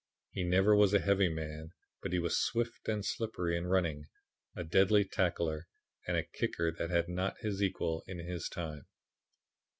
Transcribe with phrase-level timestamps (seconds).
[0.31, 4.07] He never was a heavy man, but he was swift and slippery in running,
[4.55, 5.67] a deadly tackler,
[6.07, 8.87] and a kicker that had not his equal in his time.